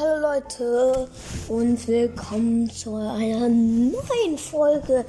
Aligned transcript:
Hallo 0.00 0.32
Leute 0.32 1.08
und 1.48 1.86
willkommen 1.86 2.70
zu 2.70 2.94
einer 2.94 3.48
neuen 3.50 4.38
Folge. 4.38 5.04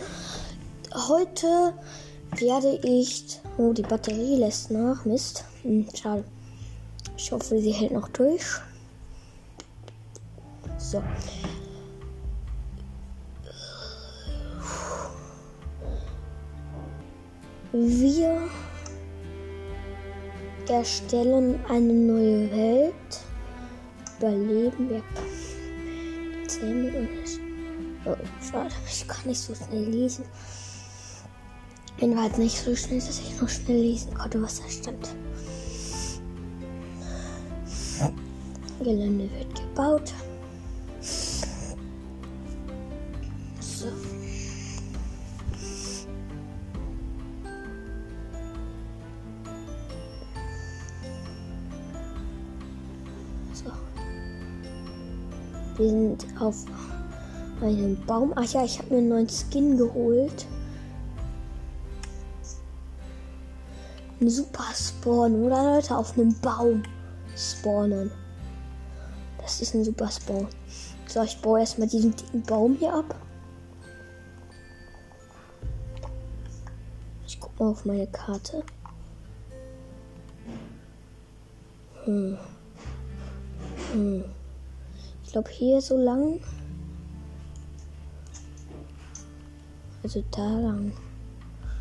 Heute 1.08 1.74
werde 2.36 2.78
ich. 2.84 3.40
Oh, 3.58 3.72
die 3.72 3.84
Batterie 3.84 4.36
lässt 4.36 4.70
nach. 4.70 5.06
Mist. 5.06 5.46
Hm, 5.62 5.88
schade. 5.94 6.26
Ich 7.16 7.32
hoffe, 7.32 7.62
sie 7.62 7.72
hält 7.72 7.94
noch 7.94 8.10
durch. 8.10 8.44
So. 10.78 11.02
Wir 17.72 18.42
erstellen 20.68 21.64
eine 21.70 21.94
neue 21.94 22.52
Welt. 22.52 23.21
Überleben 24.22 24.88
wir. 24.88 25.02
Zähne 26.48 26.92
und 26.96 27.10
Oh, 28.06 28.16
schade, 28.40 28.74
ich 28.88 29.08
kann 29.08 29.28
nicht 29.28 29.40
so 29.40 29.56
schnell 29.56 29.84
lesen. 29.84 30.26
Bin 32.00 32.16
war 32.16 32.26
jetzt 32.26 32.38
nicht 32.38 32.56
so 32.56 32.76
schnell, 32.76 33.00
dass 33.00 33.20
ich 33.20 33.42
noch 33.42 33.50
schnell 33.50 33.82
lesen 33.82 34.14
konnte, 34.14 34.42
was 34.42 34.62
da 34.62 34.70
stand. 34.70 35.10
Gelände 38.80 39.30
wird 39.32 39.56
gebaut. 39.56 40.14
So. 43.60 43.88
Wir 55.82 55.90
sind 55.90 56.28
auf 56.40 56.66
einem 57.60 57.98
Baum. 58.06 58.34
Ach 58.36 58.46
ja, 58.54 58.64
ich 58.64 58.78
habe 58.78 58.92
mir 58.92 58.98
einen 59.00 59.10
neuen 59.10 59.28
Skin 59.28 59.80
geholt. 59.80 60.46
Ein 64.20 64.30
Super 64.30 64.66
Spawn, 64.76 65.44
oder 65.44 65.64
Leute? 65.76 65.98
Auf 65.98 66.16
einem 66.16 66.40
Baum 66.40 66.84
spawnen. 67.36 68.12
Das 69.42 69.60
ist 69.60 69.74
ein 69.74 69.84
Super 69.84 70.12
Spawn. 70.12 70.48
So, 71.08 71.24
ich 71.24 71.42
baue 71.42 71.62
erstmal 71.62 71.88
diesen 71.88 72.16
dicken 72.16 72.44
Baum 72.44 72.76
hier 72.78 72.94
ab. 72.94 73.16
Ich 77.26 77.40
guck 77.40 77.60
mal 77.60 77.72
auf 77.72 77.86
meine 77.86 78.06
Karte. 78.06 78.64
Hm. 82.06 82.38
Hm. 83.94 84.26
Ich 85.32 85.34
glaube 85.34 85.50
hier 85.50 85.82
so 85.82 85.96
lang. 85.96 86.42
Also 90.04 90.22
da 90.30 90.46
lang. 90.60 90.92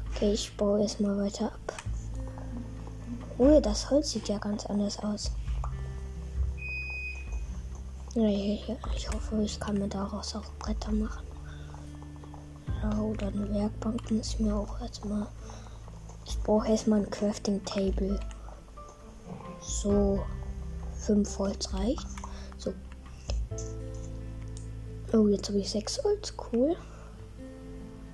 Okay, 0.09 0.35
ich 0.35 0.57
baue 0.57 0.83
erstmal 0.83 1.19
weiter 1.19 1.47
ab. 1.47 1.83
Oh, 3.39 3.59
das 3.59 3.91
Holz 3.91 4.13
sieht 4.13 4.29
ja 4.29 4.39
ganz 4.39 4.67
anders 4.67 5.01
aus. 5.01 5.33
Ich 8.15 9.11
hoffe, 9.13 9.43
ich 9.43 9.59
kann 9.59 9.81
mir 9.81 9.89
daraus 9.89 10.37
auch 10.37 10.53
Bretter 10.61 10.93
machen. 10.93 11.27
Ja, 12.85 13.01
oder 13.01 13.27
eine 13.27 13.53
Werkbank 13.53 14.13
muss 14.13 14.35
ich 14.35 14.39
mir 14.39 14.55
auch 14.55 14.81
erstmal. 14.81 15.27
Ich 16.25 16.39
brauche 16.45 16.69
erstmal 16.69 17.01
ein 17.01 17.11
Crafting 17.11 17.65
Table. 17.65 18.21
So, 19.61 20.25
5 21.01 21.37
Holz 21.41 21.75
reicht. 21.75 22.07
Oh, 25.13 25.27
jetzt 25.27 25.49
habe 25.49 25.59
ich 25.59 25.69
6 25.71 26.05
Holz. 26.05 26.33
Cool. 26.53 26.77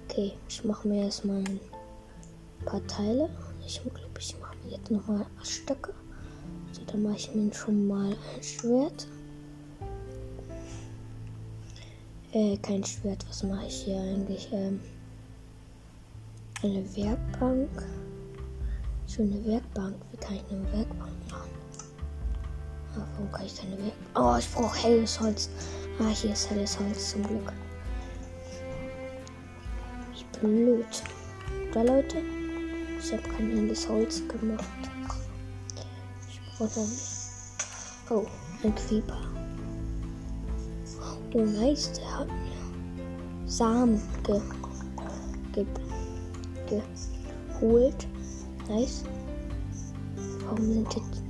Okay, 0.08 0.32
ich 0.48 0.64
mache 0.64 0.88
mir 0.88 1.04
erstmal 1.04 1.38
ein 1.38 1.60
paar 2.64 2.86
Teile. 2.86 3.28
Ich 3.66 3.82
glaube, 3.82 4.18
ich 4.18 4.34
mache 4.40 4.56
mir 4.64 4.76
jetzt 4.78 4.90
nochmal 4.90 5.26
Stöcke. 5.42 5.92
So, 6.72 6.80
dann 6.86 7.02
mache 7.02 7.16
ich 7.16 7.34
mir 7.34 7.52
schon 7.52 7.86
mal 7.86 8.12
ein 8.12 8.42
Schwert. 8.42 9.06
Äh, 12.32 12.56
kein 12.58 12.82
Schwert. 12.82 13.26
Was 13.28 13.42
mache 13.42 13.66
ich 13.66 13.74
hier 13.82 14.00
eigentlich? 14.00 14.48
Ähm, 14.52 14.80
eine 16.62 16.96
Werkbank. 16.96 17.68
Schöne 19.06 19.44
Werkbank. 19.44 19.96
Wie 20.12 20.16
kann 20.16 20.36
ich 20.36 20.44
eine 20.50 20.72
Werkbank 20.72 21.12
machen? 21.30 21.50
Ah, 22.94 23.06
warum 23.12 23.30
kann 23.32 23.44
ich 23.44 23.54
keine 23.54 23.72
Werkbank? 23.72 23.94
Oh, 24.14 24.38
ich 24.38 24.50
brauche 24.50 24.82
helles 24.82 25.20
Holz. 25.20 25.50
Ah, 25.98 26.10
hier 26.10 26.32
ist 26.32 26.50
helles 26.50 26.78
Holz 26.78 27.12
zum 27.12 27.22
Glück. 27.22 27.52
Ich 30.14 30.26
blöd. 30.38 30.84
Da 31.72 31.82
Leute? 31.82 32.18
Ich 32.98 33.12
habe 33.12 33.22
kein 33.22 33.50
helles 33.50 33.88
Holz 33.88 34.22
gemacht. 34.28 34.64
Ich 36.28 36.40
brauche 36.58 36.80
noch. 36.80 36.86
Oh, 38.10 38.26
ein 38.62 38.74
Creeper. 38.74 39.20
Oh, 41.32 41.40
nice, 41.40 41.92
der 41.92 42.18
hat 42.18 42.28
mir 42.28 43.48
Samen 43.48 44.00
ge, 44.22 44.40
ge, 45.54 46.82
geholt. 47.48 48.06
Nice. 48.68 49.02
Warum 50.44 50.72
sind 50.72 50.94
jetzt. 50.94 51.25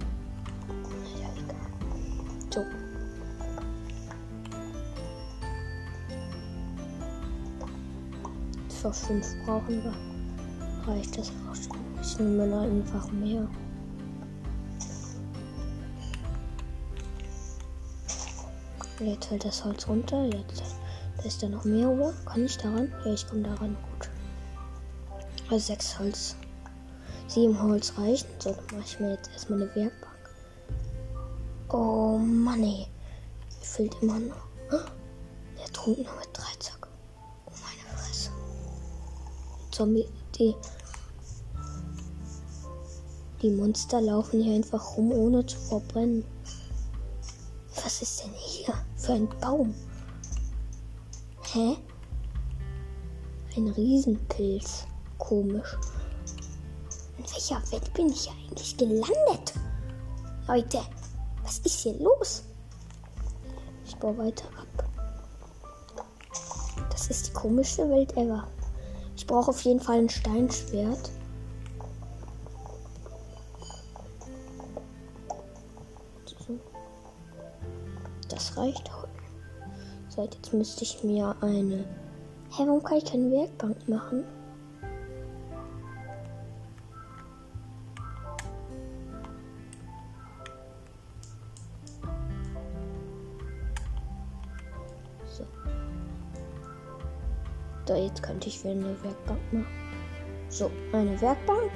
Für 8.86 8.92
fünf 8.92 9.34
brauchen 9.44 9.82
wir. 9.82 9.92
Reicht 10.86 11.19
das 11.19 11.32
auch 11.50 11.56
schon. 11.56 11.76
Ich 12.00 12.16
nehme 12.20 12.48
dann 12.48 12.70
einfach 12.70 13.10
mehr. 13.10 13.48
Jetzt 19.00 19.25
fällt 19.26 19.44
das 19.44 19.64
Holz 19.64 19.88
runter. 19.88 20.26
Jetzt 20.26 20.62
da 21.16 21.25
ist 21.25 21.42
da 21.42 21.48
noch 21.48 21.64
mehr, 21.64 21.88
oder? 21.88 22.12
Kann 22.26 22.44
ich 22.44 22.56
daran? 22.58 22.92
Ja, 23.04 23.12
ich 23.12 23.26
komme 23.26 23.42
daran. 23.42 23.76
Gut. 23.98 24.08
Also 25.50 25.66
sechs 25.66 25.98
Holz. 25.98 26.36
Sieben 27.26 27.60
Holz 27.60 27.92
reichen. 27.98 28.28
So, 28.38 28.52
dann 28.52 28.64
mache 28.66 28.86
ich 28.86 29.00
mir 29.00 29.10
jetzt 29.14 29.32
erstmal 29.32 29.62
eine 29.62 29.75
Werkbank. 29.75 30.30
Oh 31.70 32.19
Mann, 32.19 32.62
ey. 32.62 32.86
Fehlt 33.62 33.96
immer 34.00 34.20
noch. 34.20 34.46
Der 34.70 35.72
Trunk 35.72 35.98
noch 35.98 36.20
mit 36.20 36.28
Dreizack. 36.32 36.56
Zombie, 39.76 40.09
die. 40.38 40.54
Die 43.42 43.50
Monster 43.50 44.00
laufen 44.00 44.42
hier 44.42 44.54
einfach 44.54 44.97
rum, 44.97 45.12
ohne 45.12 45.44
zu 45.44 45.59
verbrennen. 45.59 46.25
Was 47.84 48.00
ist 48.00 48.25
denn 48.25 48.32
hier 48.32 48.72
für 48.97 49.12
ein 49.12 49.28
Baum? 49.38 49.75
Hä? 51.53 51.76
Ein 53.54 53.69
Riesenpilz. 53.69 54.87
Komisch. 55.19 55.76
In 57.19 57.25
welcher 57.25 57.60
Welt 57.70 57.93
bin 57.93 58.08
ich 58.08 58.31
eigentlich 58.31 58.78
gelandet? 58.78 59.53
Leute, 60.48 60.81
was 61.43 61.58
ist 61.58 61.81
hier 61.81 61.98
los? 61.98 62.44
Ich 63.84 63.94
baue 63.97 64.16
weiter 64.16 64.47
ab. 64.58 64.88
Das 66.88 67.08
ist 67.08 67.28
die 67.28 67.32
komischste 67.34 67.87
Welt 67.91 68.16
ever. 68.16 68.48
Ich 69.26 69.32
brauche 69.32 69.50
auf 69.50 69.60
jeden 69.62 69.81
Fall 69.81 69.98
ein 69.98 70.09
Steinschwert. 70.09 71.10
Das 78.28 78.56
reicht. 78.56 78.88
So, 80.11 80.23
jetzt 80.23 80.52
müsste 80.52 80.84
ich 80.84 81.02
mir 81.02 81.34
eine. 81.40 81.78
Hä, 82.52 82.62
warum 82.67 82.81
kann 82.84 82.99
ich 82.99 83.05
keine 83.05 83.28
Werkbank 83.32 83.88
machen? 83.88 84.23
Da, 97.87 97.97
jetzt 97.97 98.21
könnte 98.21 98.49
ich 98.49 98.65
wieder 98.65 98.73
eine 98.73 99.03
Werkbank 99.05 99.41
machen. 99.53 99.67
So, 100.49 100.71
eine 100.93 101.21
Werkbank. 101.21 101.71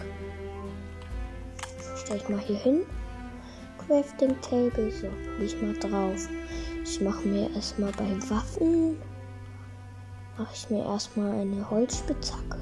Stelle 1.96 2.18
ich 2.18 2.28
mal 2.28 2.40
hier 2.40 2.58
hin. 2.58 2.82
Crafting 3.78 4.40
Table. 4.40 4.90
So, 4.90 5.06
ich 5.40 5.60
mal 5.62 5.74
drauf. 5.74 6.28
Ich 6.82 7.00
mache 7.00 7.28
mir 7.28 7.48
erstmal 7.54 7.92
bei 7.92 8.10
Waffen. 8.28 8.96
Mache 10.36 10.50
ich 10.52 10.68
mir 10.68 10.84
erstmal 10.84 11.30
eine 11.30 11.70
Holzspitzhacke. 11.70 12.58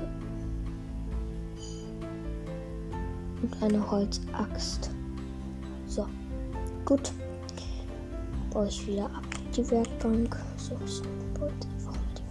Und 3.41 3.63
eine 3.63 3.91
Holzaxt. 3.91 4.91
So, 5.87 6.07
gut. 6.85 7.13
baue 8.51 8.69
ich 8.69 8.87
wieder 8.87 9.07
ab 9.07 9.25
die 9.57 9.71
Werkbank. 9.71 10.37
So, 10.59 10.77
ich 10.85 11.01
baue 11.39 11.51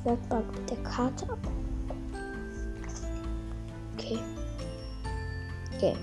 Werkbank 0.07 0.45
mit 0.57 0.69
der 0.69 0.77
Karte 0.83 1.29
ab. 1.29 1.39
Okay. 3.93 4.17
Okay. 5.75 5.95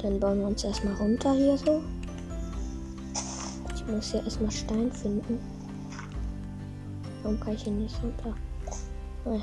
Dann 0.00 0.20
bauen 0.20 0.38
wir 0.38 0.46
uns 0.46 0.62
erstmal 0.62 0.94
runter 0.94 1.32
hier 1.32 1.58
so. 1.58 1.82
Ich 3.74 3.84
muss 3.86 4.12
hier 4.12 4.22
erstmal 4.22 4.52
Stein 4.52 4.92
finden. 4.92 5.40
Warum 7.22 7.40
kann 7.40 7.54
ich 7.54 7.64
hier 7.64 7.72
nicht 7.72 8.00
runter? 8.00 8.34
Ah, 9.24 9.40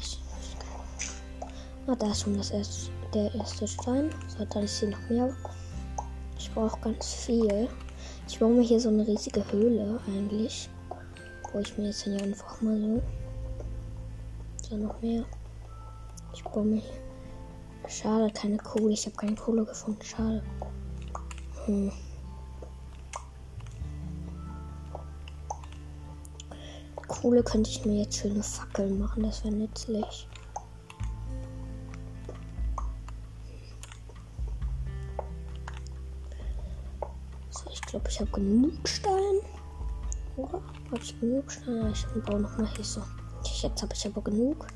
ah 1.87 1.95
da 1.95 2.11
ist 2.11 2.21
schon 2.21 2.37
das 2.37 2.51
erste, 2.51 2.91
der 3.13 3.35
erste 3.35 3.67
Stein. 3.67 4.09
So, 4.29 4.45
dann 4.45 4.63
ist 4.63 4.79
hier 4.79 4.89
noch 4.91 5.09
mehr. 5.09 5.35
Ich 6.37 6.49
brauche 6.53 6.79
ganz 6.79 7.13
viel. 7.15 7.67
Ich 8.29 8.39
baue 8.39 8.53
mir 8.53 8.63
hier 8.63 8.79
so 8.79 8.87
eine 8.87 9.05
riesige 9.05 9.43
Höhle 9.51 9.99
eigentlich. 10.07 10.69
Wo 11.53 11.59
ich 11.59 11.77
mir 11.77 11.87
jetzt 11.87 12.03
hier 12.03 12.21
einfach 12.21 12.61
mal 12.61 12.79
so. 12.79 13.01
So 14.69 14.77
noch 14.77 15.01
mehr. 15.01 15.25
Ich 16.33 16.43
baue 16.43 16.75
hier. 16.75 16.83
Schade, 17.87 18.31
keine 18.31 18.57
Kohle. 18.57 18.93
Ich 18.93 19.05
habe 19.05 19.15
keine 19.17 19.35
Kohle 19.35 19.65
gefunden. 19.65 20.01
Schade. 20.01 20.41
Hm. 21.65 21.91
Kohle 27.07 27.43
könnte 27.43 27.69
ich 27.69 27.85
mir 27.85 28.01
jetzt 28.01 28.17
schöne 28.17 28.41
Fackeln 28.41 28.97
machen. 28.97 29.23
Das 29.23 29.43
wäre 29.43 29.53
nützlich. 29.53 30.27
So, 37.49 37.69
ich 37.69 37.81
glaube, 37.81 38.09
ich 38.09 38.19
habe 38.21 38.31
genug 38.31 38.87
Stein. 38.87 39.41
Oder? 40.41 40.61
Habe 40.87 41.01
ich 41.01 41.19
genug 41.19 41.51
Stein? 41.51 41.91
Ich 41.91 42.05
baue 42.23 42.41
nochmal 42.41 42.67
hier 42.75 42.83
so. 42.83 43.01
Jetzt 43.43 43.81
habe 43.81 43.93
ich 43.93 44.07
aber 44.07 44.21
genug. 44.21 44.67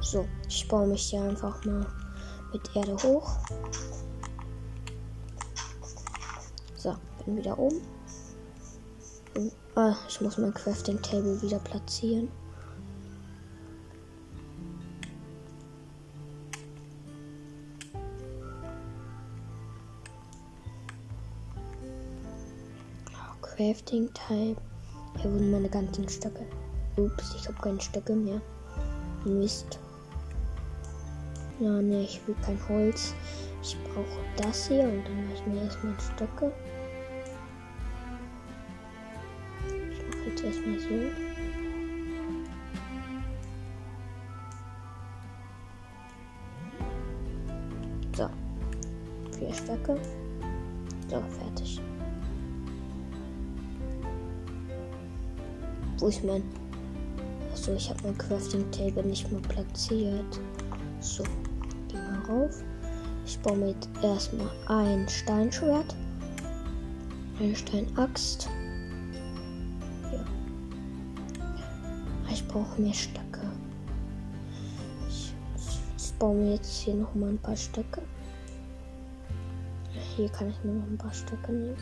So, 0.00 0.26
ich 0.48 0.68
baue 0.68 0.86
mich 0.86 1.02
hier 1.10 1.22
einfach 1.22 1.64
mal 1.64 1.86
mit 2.52 2.76
Erde 2.76 2.96
hoch. 3.02 3.38
So, 6.76 6.94
bin 7.24 7.36
wieder 7.38 7.58
oben. 7.58 7.80
Und, 9.36 9.52
ah, 9.74 9.96
ich 10.08 10.20
muss 10.20 10.38
mein 10.38 10.54
Crafting 10.54 11.02
Table 11.02 11.42
wieder 11.42 11.58
platzieren. 11.58 12.30
Crafting 23.56 24.10
Type. 24.12 24.60
Hier 25.16 25.32
wurden 25.32 25.50
meine 25.50 25.70
ganzen 25.70 26.06
Stöcke. 26.06 26.44
Ups, 26.98 27.34
ich 27.34 27.48
habe 27.48 27.58
keine 27.62 27.80
Stöcke 27.80 28.14
mehr. 28.14 28.38
Mist. 29.24 29.78
Ja, 31.58 31.70
ne, 31.70 32.02
ich 32.02 32.20
will 32.26 32.34
kein 32.42 32.58
Holz. 32.68 33.14
Ich 33.62 33.74
brauche 33.84 34.20
das 34.36 34.68
hier 34.68 34.82
und 34.82 35.02
dann 35.04 35.24
mache 35.24 35.34
ich 35.36 35.46
mir 35.46 35.62
erstmal 35.62 35.94
Stöcke. 35.98 36.52
Ich 39.90 40.06
mache 40.06 40.28
jetzt 40.28 40.44
erstmal 40.44 40.78
so. 40.78 40.88
So. 48.18 49.38
Vier 49.38 49.54
Stöcke. 49.54 49.98
So, 51.08 51.22
fertig. 51.40 51.80
Wo 55.98 56.08
ist 56.08 56.24
mein. 56.24 56.42
Achso, 57.52 57.74
ich 57.74 57.88
habe 57.88 58.00
mein 58.04 58.18
Crafting 58.18 58.70
Table 58.70 59.04
nicht 59.04 59.30
mehr 59.30 59.40
platziert. 59.42 60.40
So 61.00 61.24
rauf. 62.28 62.62
Ich 63.24 63.38
baue 63.40 63.56
mir 63.56 63.68
jetzt 63.70 63.88
erstmal 64.02 64.50
ein 64.68 65.08
Steinschwert. 65.08 65.94
Eine 67.40 67.54
Steinaxt. 67.54 68.48
Ja. 70.12 70.24
Ich 72.30 72.46
brauche 72.46 72.80
mehr 72.80 72.94
Stöcke. 72.94 73.40
Ich, 75.08 75.34
ich 75.98 76.12
baue 76.14 76.36
mir 76.36 76.52
jetzt 76.54 76.72
hier 76.82 76.94
noch 76.94 77.14
mal 77.14 77.30
ein 77.30 77.38
paar 77.38 77.56
Stöcke. 77.56 78.02
Hier 80.16 80.28
kann 80.30 80.48
ich 80.48 80.64
mir 80.64 80.72
noch 80.72 80.86
ein 80.86 80.98
paar 80.98 81.12
Stöcke 81.12 81.52
nehmen. 81.52 81.76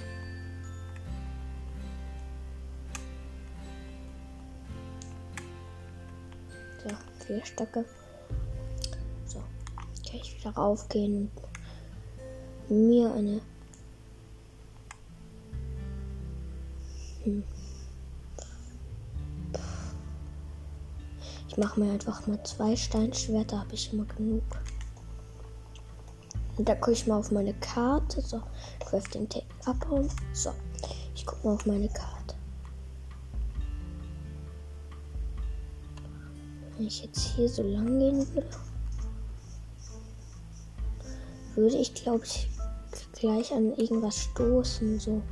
Vier 7.26 7.44
Stöcke 7.44 7.84
ich 10.16 10.38
wieder 10.38 10.50
raufgehen 10.54 11.30
und 12.68 12.88
mir 12.88 13.12
eine. 13.12 13.40
Hm. 17.24 17.44
Ich 21.48 21.56
mache 21.56 21.78
mir 21.80 21.92
einfach 21.92 22.26
mal 22.26 22.42
zwei 22.42 22.74
Steinschwerter, 22.74 23.60
habe 23.60 23.74
ich 23.74 23.92
immer 23.92 24.04
genug. 24.04 24.42
Und 26.56 26.68
da 26.68 26.74
gucke 26.74 26.92
ich 26.92 27.06
mal 27.06 27.18
auf 27.18 27.30
meine 27.30 27.54
Karte. 27.54 28.20
So, 28.20 28.42
Crafting 28.84 29.28
Table 29.28 29.46
abhauen. 29.64 30.08
So, 30.32 30.50
ich 31.14 31.24
gucke 31.24 31.46
mal 31.46 31.54
auf 31.54 31.66
meine 31.66 31.88
Karte. 31.88 32.23
Wenn 36.76 36.86
ich 36.86 37.04
jetzt 37.04 37.20
hier 37.20 37.48
so 37.48 37.62
lang 37.62 37.98
gehen 37.98 38.26
würde 38.34 38.46
würde 41.56 41.76
ich, 41.76 41.94
glaube 41.94 42.24
ich, 42.24 42.48
gleich 43.12 43.52
an 43.52 43.74
irgendwas 43.76 44.18
stoßen. 44.18 44.98
So, 44.98 45.22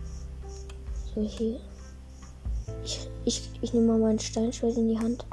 so 1.15 1.23
hier. 1.23 1.61
Ich, 2.85 3.09
ich, 3.25 3.51
ich 3.61 3.73
nehme 3.73 3.87
mal 3.89 3.99
mein 3.99 4.19
Steinschwert 4.19 4.77
in 4.77 4.89
die 4.89 4.99
Hand 4.99 5.27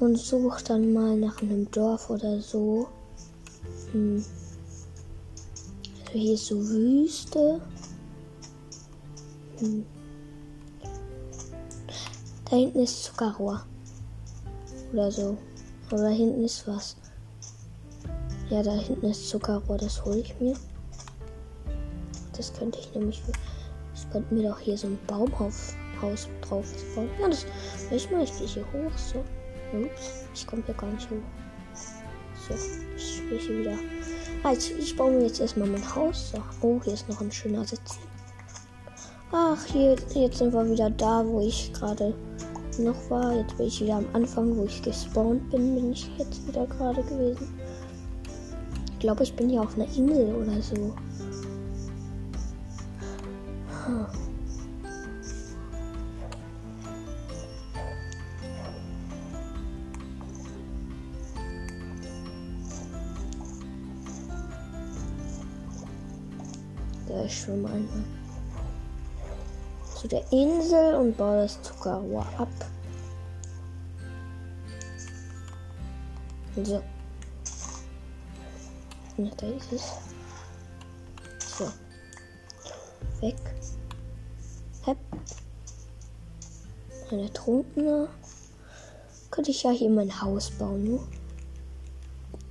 und 0.00 0.16
suche 0.16 0.62
dann 0.64 0.92
mal 0.92 1.16
nach 1.16 1.40
einem 1.42 1.70
Dorf 1.70 2.10
oder 2.10 2.40
so. 2.40 2.88
Hm. 3.92 4.24
Also 6.06 6.18
hier 6.18 6.34
ist 6.34 6.46
so 6.46 6.56
Wüste. 6.56 7.60
Hm. 9.58 9.86
Da 12.50 12.56
hinten 12.56 12.80
ist 12.80 13.04
Zuckerrohr. 13.04 13.64
Oder 14.94 15.10
so. 15.10 15.36
Aber 15.90 16.02
da 16.02 16.08
hinten 16.08 16.44
ist 16.44 16.68
was. 16.68 16.96
Ja, 18.48 18.62
da 18.62 18.72
hinten 18.72 19.06
ist 19.06 19.28
Zuckerrohr, 19.28 19.76
das 19.76 20.04
hole 20.04 20.18
ich 20.20 20.38
mir. 20.38 20.54
Das 22.36 22.52
könnte 22.52 22.78
ich 22.78 22.94
nämlich. 22.94 23.20
Ich 23.96 24.10
könnte 24.10 24.32
mir 24.32 24.48
doch 24.50 24.58
hier 24.60 24.78
so 24.78 24.86
ein 24.86 24.98
Baumhaus 25.08 25.74
drauf 26.42 26.72
bauen. 26.94 27.10
Ja, 27.20 27.28
das. 27.28 27.44
Ich 27.90 28.08
mal, 28.12 28.22
ich 28.22 28.38
gehe 28.38 28.46
hier 28.46 28.64
hoch. 28.72 28.96
So. 28.96 29.18
Ups, 29.76 30.26
ich 30.32 30.46
komme 30.46 30.62
hier 30.64 30.74
gar 30.74 30.92
nicht 30.92 31.10
hoch. 31.10 31.16
So, 32.48 32.54
ich 32.96 33.16
spiele 33.16 33.38
hier 33.40 33.58
wieder. 33.60 33.78
Jetzt, 34.52 34.70
ich 34.70 34.96
baue 34.96 35.10
mir 35.10 35.26
jetzt 35.26 35.40
erstmal 35.40 35.68
mein 35.68 35.94
Haus. 35.94 36.30
So. 36.30 36.42
Oh, 36.60 36.80
hier 36.84 36.94
ist 36.94 37.08
noch 37.08 37.20
ein 37.20 37.32
schöner 37.32 37.64
Sitz. 37.64 37.98
Ach, 39.32 39.64
hier, 39.64 39.96
jetzt 40.14 40.38
sind 40.38 40.52
wir 40.52 40.70
wieder 40.70 40.90
da, 40.90 41.26
wo 41.26 41.40
ich 41.40 41.72
gerade 41.72 42.14
noch 42.78 43.10
war. 43.10 43.36
Jetzt 43.36 43.56
bin 43.56 43.66
ich 43.66 43.80
wieder 43.80 43.96
am 43.96 44.06
Anfang, 44.12 44.56
wo 44.56 44.64
ich 44.64 44.82
gespawnt 44.82 45.50
bin, 45.50 45.74
bin 45.74 45.92
ich 45.92 46.10
jetzt 46.18 46.46
wieder 46.46 46.66
gerade 46.66 47.02
gewesen 47.02 47.48
glaube, 49.04 49.22
ich 49.22 49.36
bin 49.36 49.50
hier 49.50 49.60
auf 49.60 49.74
einer 49.74 49.84
Insel 49.84 50.34
oder 50.34 50.62
so. 50.62 50.94
Hm. 53.84 54.06
Ja, 67.10 67.24
ich 67.26 67.38
schwimme 67.38 67.68
einfach 67.68 68.23
zu 70.04 70.08
der 70.08 70.32
Insel 70.32 70.96
und 70.96 71.16
baue 71.16 71.44
das 71.44 71.62
Zuckerrohr 71.62 72.26
ab. 72.36 72.48
So. 76.62 76.82
Ja, 79.16 79.30
da 79.38 79.46
ist 79.46 79.72
es. 79.72 79.92
So. 81.56 81.72
Weg. 83.22 83.36
Hep. 84.82 84.98
Ein 87.10 87.20
Ertrunkener. 87.20 88.08
Könnte 89.30 89.52
ich 89.52 89.62
ja 89.62 89.70
hier 89.70 89.88
mein 89.88 90.20
Haus 90.20 90.50
bauen, 90.50 90.84
ne? 90.84 91.00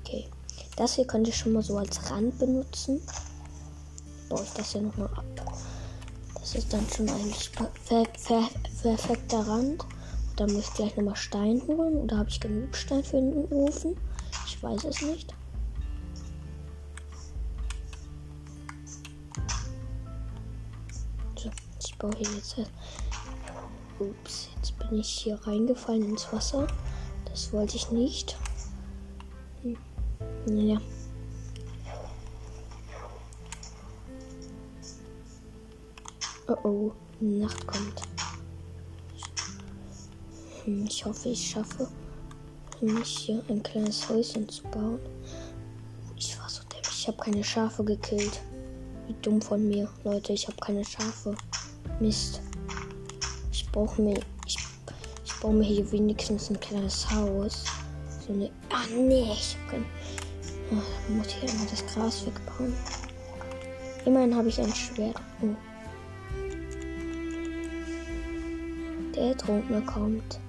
Okay. 0.01 0.27
Das 0.75 0.95
hier 0.95 1.05
könnte 1.05 1.29
ich 1.29 1.37
schon 1.37 1.53
mal 1.53 1.61
so 1.61 1.77
als 1.77 2.09
Rand 2.09 2.39
benutzen. 2.39 2.99
baue 4.27 4.41
ich 4.41 4.53
das 4.53 4.71
hier 4.71 4.81
nochmal 4.81 5.09
ab. 5.15 5.42
Das 6.43 6.55
ist 6.55 6.73
dann 6.73 6.85
schon 6.89 7.07
eigentlich 7.07 7.53
per 7.53 7.71
per 7.87 8.05
perfekter 8.81 9.47
Rand. 9.47 9.85
Dann 10.35 10.51
muss 10.51 10.67
ich 10.67 10.73
gleich 10.73 10.97
nochmal 10.97 11.15
Stein 11.15 11.61
holen. 11.67 11.95
Oder 11.99 12.17
habe 12.17 12.29
ich 12.29 12.41
genug 12.41 12.75
Stein 12.75 13.01
für 13.01 13.15
den 13.15 13.45
Ofen? 13.49 13.95
Ich 14.45 14.61
weiß 14.61 14.83
es 14.83 15.01
nicht. 15.01 15.33
So, 21.37 21.49
ich 21.79 21.97
baue 21.97 22.11
hier 22.17 22.29
jetzt. 22.35 22.57
Ups, 23.99 24.49
jetzt 24.57 24.77
bin 24.79 24.99
ich 24.99 25.07
hier 25.07 25.39
reingefallen 25.47 26.09
ins 26.09 26.27
Wasser. 26.33 26.67
Das 27.23 27.53
wollte 27.53 27.77
ich 27.77 27.89
nicht. 27.89 28.35
Hm. 29.61 29.77
Ja. 30.47 30.77
Oh 36.53 36.67
oh, 36.67 36.91
Nacht 37.19 37.65
kommt. 37.65 38.01
Hm, 40.65 40.85
ich 40.85 41.03
hoffe, 41.03 41.29
ich 41.29 41.49
schaffe 41.49 41.87
mich 42.81 43.17
hier 43.17 43.43
ein 43.49 43.63
kleines 43.63 44.07
Häuschen 44.09 44.47
zu 44.47 44.63
bauen. 44.63 44.99
Ich 46.15 46.37
war 46.39 46.49
so 46.49 46.61
dämlich. 46.63 46.89
Ich 46.91 47.07
habe 47.07 47.17
keine 47.17 47.43
Schafe 47.43 47.83
gekillt. 47.83 48.41
Wie 49.07 49.15
dumm 49.21 49.41
von 49.41 49.67
mir. 49.67 49.89
Leute, 50.03 50.33
ich 50.33 50.47
habe 50.47 50.57
keine 50.57 50.85
Schafe. 50.85 51.35
Mist. 51.99 52.41
Ich 53.51 53.69
brauche 53.71 54.01
mir. 54.01 54.19
Ich, 54.45 54.57
ich 55.25 55.33
baue 55.39 55.53
mir 55.53 55.63
hier 55.63 55.91
wenigstens 55.91 56.49
ein 56.49 56.59
kleines 56.59 57.09
Haus. 57.09 57.65
So 58.25 58.33
eine. 58.33 58.51
Ah, 58.69 58.85
nee, 58.95 59.31
ich 59.31 59.57
hab 59.57 59.71
kein. 59.71 59.85
Oh, 60.71 61.13
muss 61.13 61.27
hier 61.27 61.49
immer 61.49 61.65
das 61.69 61.85
Gras 61.87 62.25
wegbauen. 62.25 62.73
Immerhin 64.05 64.35
habe 64.35 64.49
ich 64.49 64.59
ein 64.59 64.73
Schwert. 64.73 65.15
Oh. 65.41 65.72
Der 69.15 69.29
Ertrunkene 69.29 69.81
kommt. 69.81 70.39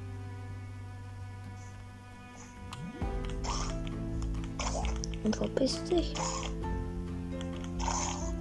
Und 5.22 5.36
verpisst 5.36 5.86
sich. 5.86 6.14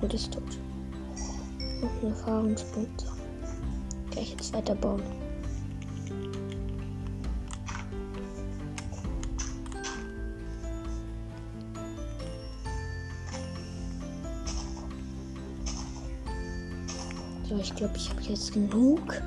Und 0.02 0.14
ist 0.14 0.34
tot. 0.34 0.44
Und 1.82 2.04
ein 2.04 2.10
Erfahrungspunkt. 2.10 3.06
Kann 4.12 4.24
ich 4.24 4.32
jetzt 4.32 4.54
weiterbauen. 4.54 5.02
So, 17.50 17.58
ich 17.58 17.76
glaube, 17.76 17.94
ich 17.98 18.10
habe 18.10 18.22
jetzt 18.22 18.54
genug. 18.54 19.22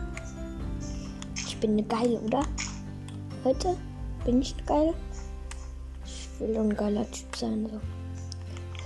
Bin 1.67 1.89
geil, 1.89 2.21
oder? 2.25 2.45
Heute 3.43 3.77
bin 4.25 4.41
ich 4.41 4.55
geil. 4.67 4.95
Ich 6.05 6.29
will 6.39 6.57
ein 6.57 6.77
geiler 6.77 7.11
Typ 7.11 7.35
sein. 7.35 7.69
So. 7.69 7.81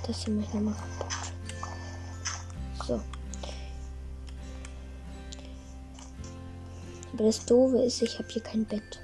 Das 0.07 0.25
hier 0.25 0.41
ich 0.41 0.55
nochmal 0.55 0.73
kaputt. 0.99 1.33
So. 2.87 2.95
Aber 7.13 7.23
das 7.25 7.45
Doofe 7.45 7.83
ist, 7.83 8.01
ich 8.01 8.19
habe 8.19 8.29
hier 8.31 8.43
kein 8.43 8.65
Bett. 8.65 8.99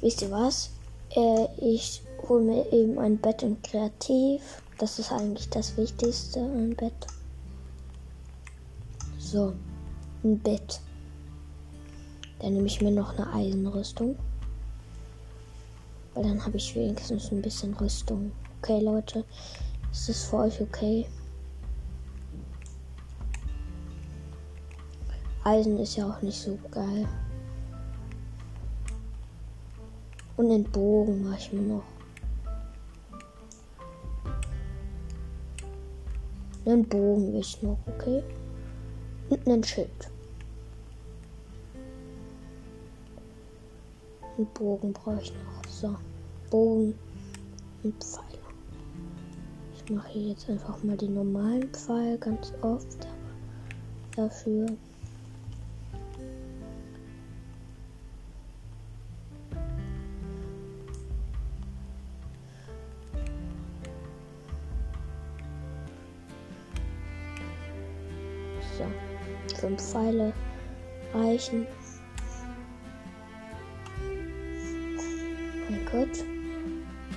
Wisst 0.00 0.22
ihr 0.22 0.30
was? 0.30 0.70
Äh, 1.16 1.48
ich 1.56 2.00
hole 2.28 2.44
mir 2.44 2.72
eben 2.72 2.96
ein 3.00 3.18
Bett 3.18 3.42
in 3.42 3.60
Kreativ. 3.60 4.62
Das 4.78 5.00
ist 5.00 5.10
eigentlich 5.10 5.48
das 5.48 5.76
Wichtigste, 5.76 6.38
ein 6.38 6.76
Bett. 6.76 7.08
So, 9.18 9.54
ein 10.22 10.38
Bett. 10.38 10.80
Dann 12.40 12.54
nehme 12.54 12.66
ich 12.66 12.80
mir 12.80 12.90
noch 12.90 13.16
eine 13.16 13.32
Eisenrüstung. 13.32 14.16
Weil 16.14 16.24
dann 16.24 16.44
habe 16.44 16.56
ich 16.56 16.74
wenigstens 16.74 17.30
ein 17.32 17.42
bisschen 17.42 17.74
Rüstung. 17.74 18.32
Okay, 18.60 18.80
Leute. 18.80 19.24
Ist 19.92 20.08
das 20.08 20.24
für 20.24 20.38
euch 20.38 20.60
okay? 20.60 21.06
Eisen 25.44 25.78
ist 25.78 25.96
ja 25.96 26.08
auch 26.08 26.20
nicht 26.22 26.38
so 26.38 26.58
geil. 26.70 27.08
Und 30.36 30.50
den 30.50 30.64
Bogen 30.64 31.24
mache 31.24 31.38
ich 31.38 31.52
mir 31.52 31.62
noch. 31.62 31.82
Einen 36.66 36.86
Bogen 36.86 37.32
will 37.32 37.40
ich 37.40 37.62
noch, 37.62 37.78
okay? 37.86 38.22
Und 39.30 39.46
einen 39.48 39.64
Schild. 39.64 40.10
Einen 44.38 44.46
Bogen 44.54 44.92
brauche 44.92 45.20
ich 45.20 45.32
noch. 45.32 45.68
So. 45.68 45.96
Bogen 46.48 46.94
und 47.82 48.04
Pfeile. 48.04 48.38
Ich 49.74 49.92
mache 49.92 50.08
hier 50.10 50.28
jetzt 50.28 50.48
einfach 50.48 50.80
mal 50.84 50.96
die 50.96 51.08
normalen 51.08 51.68
Pfeile 51.70 52.16
ganz 52.18 52.52
oft. 52.62 53.08
Dafür. 54.14 54.66
So. 68.78 69.56
Fünf 69.56 69.82
Pfeile 69.82 70.32
reichen. 71.12 71.66
Gott. 75.90 76.24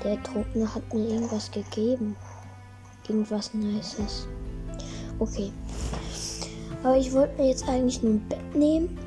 Der 0.03 0.21
Trunkene 0.23 0.73
hat 0.73 0.93
mir 0.93 1.09
irgendwas 1.09 1.51
gegeben. 1.51 2.15
Irgendwas 3.07 3.53
Nices. 3.53 4.27
Okay. 5.19 5.51
Aber 6.83 6.97
ich 6.97 7.11
wollte 7.11 7.39
mir 7.41 7.49
jetzt 7.49 7.67
eigentlich 7.67 8.01
nur 8.01 8.13
ein 8.13 8.27
Bett 8.29 8.55
nehmen. 8.55 8.97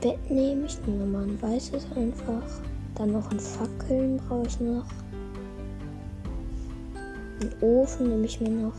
Bett 0.00 0.30
nehmen. 0.30 0.66
Ich 0.66 0.78
nehme 0.86 1.06
mal 1.06 1.24
ein 1.24 1.40
weißes 1.40 1.86
einfach. 1.96 2.42
Dann 2.94 3.12
noch 3.12 3.30
ein 3.30 3.40
Fackeln 3.40 4.18
brauche 4.18 4.46
ich 4.46 4.60
noch. 4.60 4.86
Einen 7.40 7.54
Ofen 7.62 8.08
nehme 8.08 8.26
ich 8.26 8.40
mir 8.40 8.50
noch. 8.50 8.74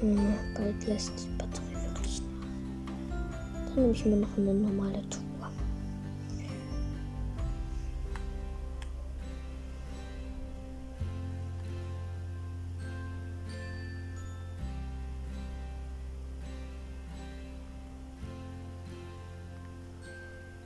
Hm, 0.00 0.34
bald 0.56 0.86
lässt 0.86 1.31
dann 3.74 3.84
nehme 3.84 3.94
ich 3.94 4.04
mir 4.04 4.16
noch 4.16 4.36
eine 4.36 4.54
normale 4.54 5.02
Tour. 5.08 5.22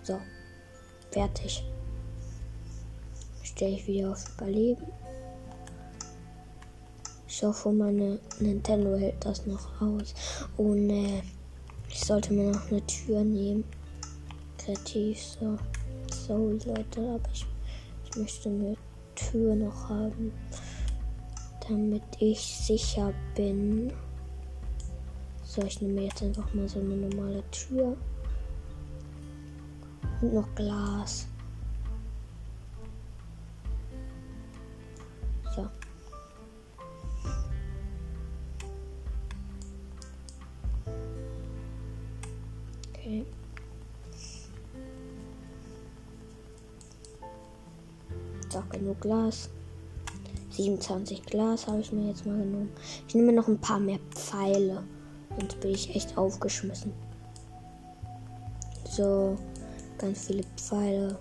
So, 0.02 0.20
fertig. 1.10 1.64
Stelle 3.42 3.72
ich 3.72 3.86
wieder 3.86 4.12
auf 4.12 4.24
Überleben. 4.36 4.86
Ich 7.28 7.42
hoffe, 7.42 7.70
meine 7.70 8.18
Nintendo 8.40 8.96
hält 8.96 9.24
das 9.24 9.46
noch 9.46 9.80
aus. 9.80 10.14
Äh, 10.58 11.22
ich 11.96 12.04
sollte 12.04 12.34
mir 12.34 12.52
noch 12.52 12.70
eine 12.70 12.86
Tür 12.86 13.24
nehmen. 13.24 13.64
Kreativ, 14.58 15.18
so. 15.18 15.56
Sorry, 16.12 16.58
Leute, 16.66 17.00
aber 17.00 17.30
ich, 17.32 17.46
ich 18.04 18.16
möchte 18.16 18.50
eine 18.50 18.76
Tür 19.14 19.54
noch 19.54 19.88
haben. 19.88 20.30
Damit 21.66 22.02
ich 22.18 22.38
sicher 22.38 23.14
bin. 23.34 23.92
So, 25.42 25.62
ich 25.62 25.80
nehme 25.80 26.02
jetzt 26.02 26.22
einfach 26.22 26.52
mal 26.52 26.68
so 26.68 26.80
eine 26.80 26.96
normale 26.96 27.42
Tür. 27.50 27.96
Und 30.20 30.34
noch 30.34 30.54
Glas. 30.54 31.26
Okay. 43.06 43.24
So, 48.48 48.62
genug 48.72 49.00
Glas. 49.00 49.48
27 50.50 51.22
Glas 51.24 51.68
habe 51.68 51.80
ich 51.80 51.92
mir 51.92 52.08
jetzt 52.08 52.26
mal 52.26 52.36
genommen. 52.36 52.72
Ich 53.06 53.14
nehme 53.14 53.32
noch 53.32 53.46
ein 53.46 53.60
paar 53.60 53.78
mehr 53.78 54.00
Pfeile. 54.10 54.82
Sonst 55.38 55.60
bin 55.60 55.70
ich 55.70 55.94
echt 55.94 56.18
aufgeschmissen. 56.18 56.92
So, 58.90 59.36
ganz 59.98 60.26
viele 60.26 60.42
Pfeile. 60.56 61.16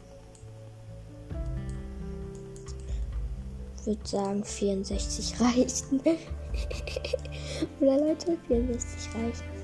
ich 3.77 3.86
würde 3.86 4.08
sagen 4.08 4.44
64 4.44 5.39
reichen. 5.39 6.00
Oder 7.80 8.00
Leute, 8.00 8.38
64 8.48 9.10
reichen. 9.13 9.55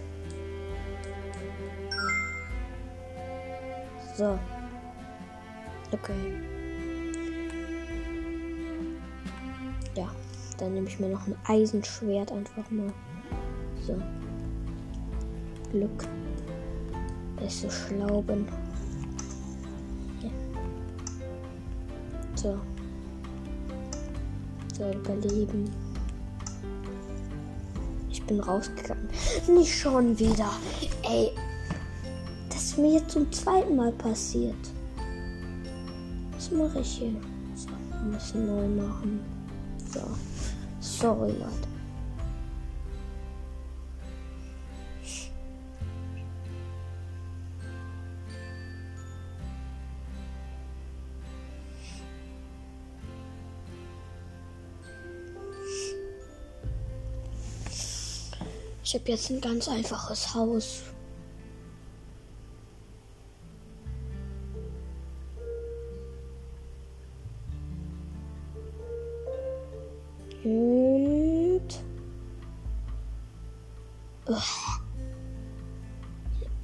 So. 4.21 4.37
Okay. 5.91 6.13
Ja, 9.95 10.07
dann 10.59 10.75
nehme 10.75 10.87
ich 10.87 10.99
mir 10.99 11.09
noch 11.09 11.25
ein 11.25 11.35
Eisenschwert 11.47 12.31
einfach 12.31 12.69
mal. 12.69 12.93
So. 13.87 13.99
Glück. 15.71 16.07
Ich 17.43 17.61
so 17.61 17.69
schlau 17.71 18.21
bin. 18.21 18.47
So. 22.35 22.59
So, 24.77 24.91
überleben. 24.91 25.71
Ich 28.11 28.23
bin 28.23 28.39
rausgegangen. 28.39 29.09
Nicht 29.47 29.75
schon 29.75 30.19
wieder. 30.19 30.51
Ey. 31.09 31.31
Ist 32.71 32.77
mir 32.77 32.93
jetzt 32.93 33.11
zum 33.11 33.29
zweiten 33.33 33.75
Mal 33.75 33.91
passiert. 33.91 34.55
Was 36.31 36.49
mache 36.51 36.79
ich 36.79 36.99
hier? 36.99 37.13
So, 37.53 37.67
wir 38.33 38.45
neu 38.45 38.65
machen. 38.65 39.19
So. 39.93 39.99
Sorry, 40.79 41.33
Leute. 41.33 41.67
Ich 58.81 58.95
habe 58.95 59.11
jetzt 59.11 59.29
ein 59.29 59.41
ganz 59.41 59.67
einfaches 59.67 60.33
Haus. 60.33 60.83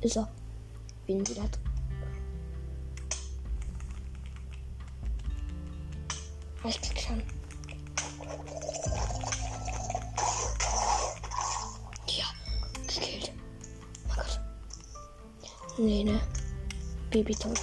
So. 0.03 0.25
Bin 1.05 1.19
wieder 1.27 1.43
drin. 1.43 1.51
Ich 6.63 6.81
krieg 6.81 6.99
schon. 6.99 7.21
Ja, 12.07 12.25
gekillt. 12.87 13.31
Oh 14.09 14.15
Gott. 14.15 14.39
Nee, 15.77 16.03
ne? 16.03 16.19
Baby 17.11 17.35
tot. 17.35 17.59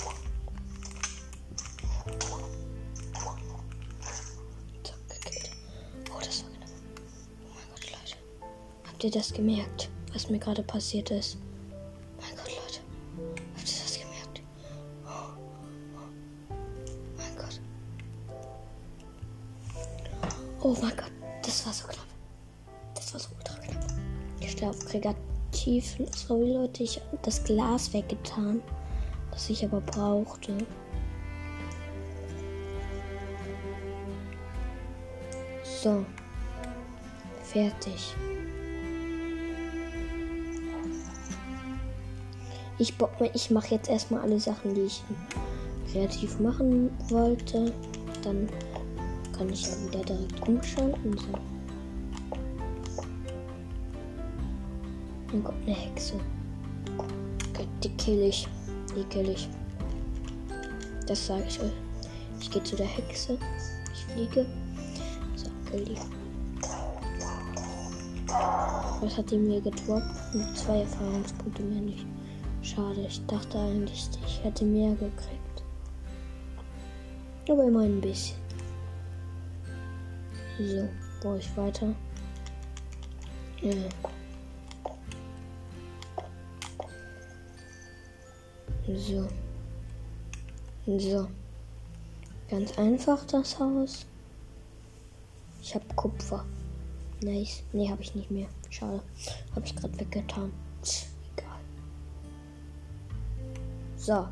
Habt 9.04 9.14
ihr 9.14 9.20
das 9.20 9.34
gemerkt, 9.34 9.90
was 10.14 10.30
mir 10.30 10.38
gerade 10.38 10.62
passiert 10.62 11.10
ist? 11.10 11.36
Oh 20.62 20.74
mein 20.80 20.96
Gott, 20.96 21.12
das 21.42 21.66
war 21.66 21.74
so 21.74 21.86
knapp. 21.86 22.06
Das 22.94 23.12
war 23.12 23.20
so 23.20 23.28
ultra 23.36 23.54
knapp. 23.58 23.84
Ich 24.40 24.64
auf 24.64 24.78
kreativ. 24.86 25.98
Sorry 26.16 26.54
Leute, 26.54 26.84
ich 26.84 26.96
habe 26.96 27.18
das 27.20 27.44
Glas 27.44 27.92
weggetan, 27.92 28.62
das 29.30 29.50
ich 29.50 29.62
aber 29.66 29.82
brauchte. 29.82 30.56
So. 35.82 36.06
Fertig. 37.42 38.14
Ich, 42.78 42.94
ich 43.34 43.50
mache 43.50 43.74
jetzt 43.74 43.88
erstmal 43.88 44.22
alle 44.22 44.40
Sachen, 44.40 44.74
die 44.74 44.82
ich 44.82 45.02
kreativ 45.92 46.40
machen 46.40 46.90
wollte. 47.08 47.72
Dann 48.22 48.48
kann 49.36 49.48
ich 49.50 49.62
ja 49.62 49.70
wieder 49.86 50.04
direkt 50.04 50.48
umschalten. 50.48 51.16
So. 51.16 51.26
Dann 55.30 55.44
kommt 55.44 55.66
eine 55.66 55.76
Hexe. 55.76 56.14
Die 57.82 57.88
kill 57.96 58.22
ich. 58.22 58.48
Die 58.96 59.04
kill 59.04 59.28
ich. 59.28 59.48
Das 61.06 61.26
sage 61.26 61.44
ich 61.46 61.60
euch. 61.60 61.72
Ich 62.40 62.50
gehe 62.50 62.62
zu 62.62 62.76
der 62.76 62.86
Hexe. 62.86 63.38
Ich 63.92 64.04
fliege. 64.06 64.46
So, 65.36 65.46
kill 65.70 65.84
die. 65.84 65.96
Was 69.00 69.18
hat 69.18 69.30
die 69.30 69.36
mir 69.36 69.60
gedroppt? 69.60 70.06
Zwei 70.54 70.80
Erfahrungspunkte 70.80 71.62
mehr 71.62 71.82
nicht. 71.82 72.06
Schade, 72.64 73.04
ich 73.06 73.24
dachte 73.26 73.58
eigentlich, 73.58 74.08
ich 74.26 74.42
hätte 74.42 74.64
mehr 74.64 74.94
gekriegt. 74.94 75.62
Aber 77.46 77.64
immerhin 77.64 77.98
ein 77.98 78.00
bisschen. 78.00 78.38
So, 80.58 80.88
baue 81.22 81.38
ich 81.38 81.56
weiter. 81.58 81.94
Ja. 83.60 83.74
So. 88.96 89.28
So. 90.86 91.28
Ganz 92.48 92.78
einfach 92.78 93.26
das 93.26 93.58
Haus. 93.58 94.06
Ich 95.60 95.74
habe 95.74 95.84
Kupfer. 95.96 96.46
Nice. 97.22 97.62
Nee, 97.74 97.90
habe 97.90 98.00
ich 98.00 98.14
nicht 98.14 98.30
mehr. 98.30 98.48
Schade. 98.70 99.02
Habe 99.54 99.66
ich 99.66 99.76
gerade 99.76 100.00
weggetan. 100.00 100.50
So. 104.04 104.28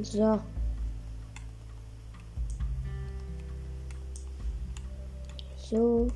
So. 0.00 0.40
So. 5.56 6.06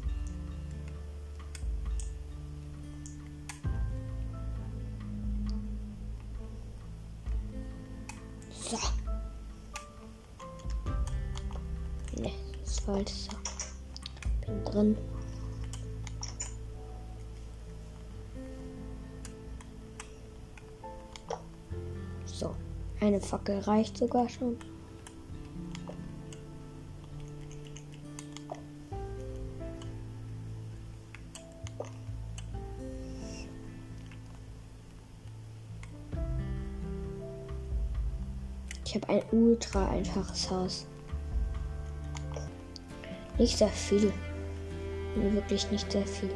So. 8.52 8.78
Ne, 12.20 12.32
das 12.60 12.78
falsch. 12.78 13.10
So. 13.10 13.36
Bin 14.46 14.64
drin. 14.64 15.13
Eine 23.04 23.20
Fackel 23.20 23.58
reicht 23.58 23.98
sogar 23.98 24.26
schon. 24.30 24.56
Ich 38.86 38.94
habe 38.94 39.06
ein 39.10 39.22
ultra 39.32 39.86
einfaches 39.90 40.50
Haus. 40.50 40.86
Nicht 43.36 43.58
sehr 43.58 43.68
viel. 43.68 44.10
Wirklich 45.14 45.70
nicht 45.70 45.92
sehr 45.92 46.06
viel. 46.06 46.30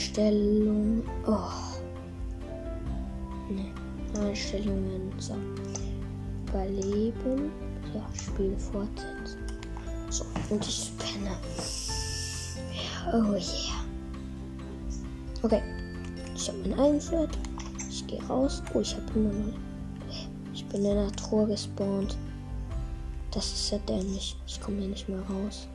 Einstellung. 0.00 1.02
Oh. 1.26 1.50
Einstellungen. 4.18 5.12
So. 5.18 5.34
Überleben. 6.48 7.52
Ja, 7.94 8.06
Spiel 8.14 8.56
fortsetzen. 8.56 9.38
So, 10.08 10.24
und 10.48 10.66
ich 10.66 10.90
penne. 10.96 11.36
Oh 13.12 13.34
yeah. 13.34 13.84
Okay. 15.42 15.62
Ich 16.34 16.48
habe 16.48 16.58
mein 16.66 16.80
Einschwert. 16.80 17.36
Ich 17.90 18.06
gehe 18.06 18.22
raus. 18.26 18.62
Oh, 18.72 18.80
ich 18.80 18.94
habe 18.94 19.04
immer 19.14 19.34
noch. 19.34 19.58
Ich 20.54 20.64
Bin 20.68 20.82
in 20.82 20.94
der 20.94 21.12
Truhe 21.12 21.46
gespawnt. 21.46 22.16
Das 23.32 23.52
ist 23.52 23.70
ja 23.70 23.78
dämlich. 23.86 24.34
Ich 24.46 24.58
komme 24.62 24.78
hier 24.78 24.88
nicht 24.88 25.10
mehr 25.10 25.20
raus. 25.20 25.68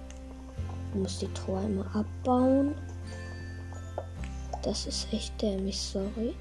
Ich 0.89 0.99
muss 0.99 1.19
die 1.19 1.31
Truhe 1.33 1.59
einmal 1.59 1.85
abbauen. 1.93 2.73
Das 4.65 4.87
ist 4.87 5.07
echt 5.13 5.39
dämlich, 5.39 5.79
sorry. 5.79 6.33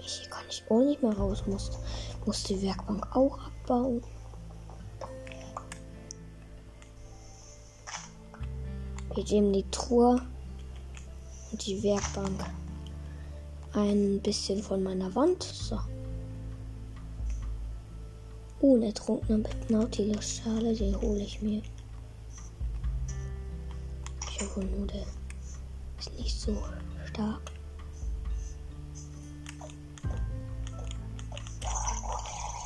Hier 0.00 0.30
kann 0.30 0.44
ich 0.50 0.64
auch 0.68 0.80
nicht 0.80 1.00
mehr 1.00 1.16
raus. 1.16 1.44
Muss, 1.46 1.70
muss 2.26 2.42
die 2.42 2.60
Werkbank 2.60 3.06
auch 3.14 3.38
abbauen. 3.38 4.02
Wir 9.14 9.22
geben 9.22 9.52
die 9.52 9.70
Truhe 9.70 10.20
und 11.52 11.64
die 11.64 11.80
Werkbank 11.84 12.44
ein 13.74 14.20
bisschen 14.22 14.60
von 14.60 14.82
meiner 14.82 15.14
Wand. 15.14 15.44
So. 15.44 15.78
Oh, 18.60 18.74
ein 18.74 18.82
ertrunkener 18.82 19.48
Nautilus-Schale, 19.68 20.74
den 20.74 21.00
hole 21.00 21.20
ich 21.20 21.40
mir. 21.40 21.62
Der 24.42 25.06
ist 26.00 26.18
nicht 26.18 26.40
so 26.40 26.56
stark. 27.06 27.52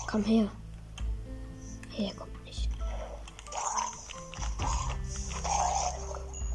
Komm 0.06 0.24
her. 0.24 0.50
Her, 1.90 2.14
kommt 2.14 2.44
nicht. 2.44 2.70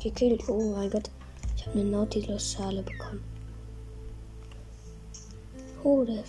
Gekillt. 0.02 0.44
Oh 0.50 0.74
mein 0.76 0.90
Gott. 0.90 1.12
Ich 1.56 1.68
habe 1.68 1.80
eine 1.80 1.90
Nautilus-Schale 1.90 2.82
bekommen. 2.82 3.24
Oh, 5.84 6.04
der 6.04 6.24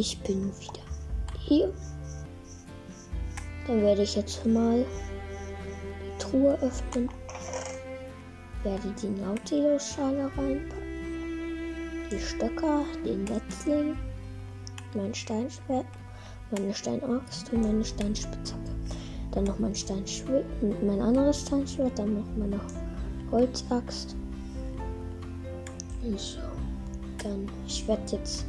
Ich 0.00 0.18
bin 0.22 0.50
wieder 0.58 0.80
hier. 1.38 1.74
Dann 3.66 3.82
werde 3.82 4.02
ich 4.02 4.16
jetzt 4.16 4.46
mal 4.46 4.82
die 4.82 6.18
Truhe 6.18 6.58
öffnen. 6.62 7.10
Werde 8.62 8.94
die 9.02 9.08
Nautilus-Schale 9.08 10.30
reinpacken. 10.38 12.08
Die 12.10 12.18
Stöcker, 12.18 12.82
den 13.04 13.28
Wetzling, 13.28 13.94
mein 14.94 15.14
Steinschwert, 15.14 15.84
meine 16.50 16.72
Steinaxt 16.72 17.52
und 17.52 17.60
meine 17.60 17.84
Steinspitzhacke. 17.84 18.74
Dann 19.32 19.44
noch 19.44 19.58
mein 19.58 19.74
Steinschwert, 19.74 20.46
mein 20.82 21.02
anderes 21.02 21.42
Steinschwert, 21.42 21.98
dann 21.98 22.14
noch 22.14 22.36
meine 22.38 22.58
Holzaxt. 23.30 24.16
So. 26.16 26.38
Dann, 27.22 27.46
ich 27.66 27.86
werde 27.86 28.16
jetzt 28.16 28.46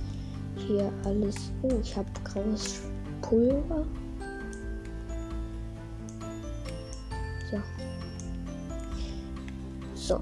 hier 0.67 0.91
alles. 1.05 1.35
Oh, 1.61 1.71
ich 1.81 1.95
habe 1.95 2.09
graues 2.23 2.81
Pulver. 3.21 3.85
So. 7.49 7.61
So. 9.95 10.21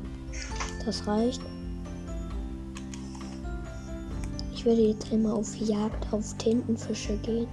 Das 0.86 1.06
reicht. 1.06 1.41
Ich 4.54 4.65
werde 4.65 4.82
jetzt 4.82 5.12
einmal 5.12 5.34
auf 5.34 5.56
Jagd 5.56 6.12
auf 6.12 6.34
Tintenfische 6.38 7.15
gehen. 7.17 7.47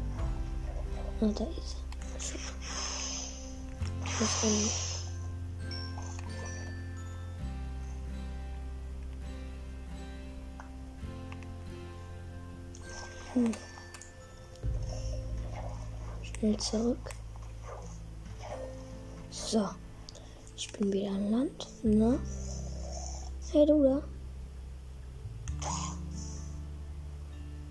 Ah, 1.20 1.27
da 1.35 1.44
ist 1.44 1.77
er. 1.77 1.87
Das 4.18 4.42
Hm. 4.42 4.86
Schnell 16.46 16.59
zurück. 16.59 17.11
So. 19.30 19.68
Ich 20.56 20.72
bin 20.72 20.92
wieder 20.92 21.11
an 21.11 21.30
Land. 21.32 21.66
Na? 21.82 22.18
Hey, 23.50 23.66
du 23.66 23.82
da? 23.82 24.02